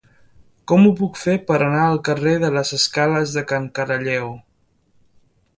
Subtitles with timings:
[0.71, 4.37] Com ho puc fer per anar al carrer de les Escales de Can Caralleu?